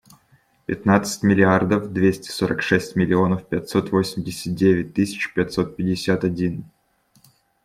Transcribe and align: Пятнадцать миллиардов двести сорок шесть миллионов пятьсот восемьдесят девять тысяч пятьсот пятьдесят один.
Пятнадцать 0.65 1.21
миллиардов 1.21 1.93
двести 1.93 2.31
сорок 2.31 2.63
шесть 2.63 2.95
миллионов 2.95 3.47
пятьсот 3.47 3.91
восемьдесят 3.91 4.55
девять 4.55 4.95
тысяч 4.95 5.31
пятьсот 5.35 5.75
пятьдесят 5.75 6.23
один. 6.23 6.65